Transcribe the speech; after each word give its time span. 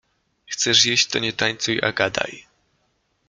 Chcesz 0.45 0.85
jeść, 0.85 1.07
to 1.07 1.19
nie 1.19 1.33
tańcuj, 1.33 1.79
a 1.83 1.91
gadaj. 1.91 2.45